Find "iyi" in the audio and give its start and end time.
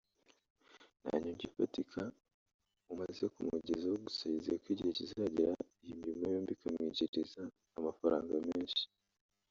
5.83-5.93